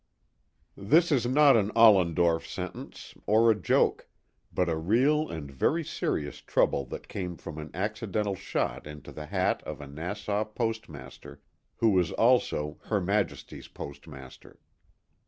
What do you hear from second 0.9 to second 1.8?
is not an